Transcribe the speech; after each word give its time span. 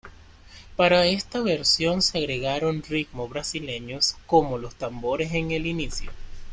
Para 0.75 1.05
esta 1.05 1.41
versión 1.41 2.01
se 2.01 2.17
agregaron 2.17 2.81
ritmos 2.81 3.29
brasileños, 3.29 4.15
como 4.25 4.57
los 4.57 4.73
tambores 4.73 5.31
en 5.33 5.51
el 5.51 5.67
inicio. 5.67 6.09